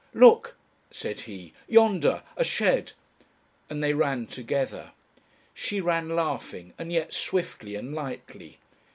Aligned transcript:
"Look!" 0.15 0.55
said 0.89 1.19
he. 1.29 1.53
"Yonder! 1.67 2.23
A 2.35 2.43
shed," 2.43 2.93
and 3.69 3.83
they 3.83 3.93
ran 3.93 4.25
together. 4.25 4.93
She 5.53 5.79
ran 5.79 6.09
laughing, 6.15 6.73
and 6.79 6.91
yet 6.91 7.13
swiftly 7.13 7.75
and 7.75 7.93
lightly. 7.93 8.57